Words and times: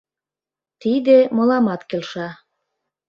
—Тиде 0.81 1.17
мыламат 1.35 1.81
келша. 1.89 2.27